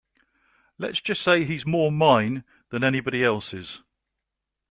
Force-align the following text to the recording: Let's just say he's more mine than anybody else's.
Let's 0.79 0.99
just 0.99 1.21
say 1.21 1.43
he's 1.43 1.63
more 1.63 1.91
mine 1.91 2.43
than 2.69 2.83
anybody 2.83 3.23
else's. 3.23 3.83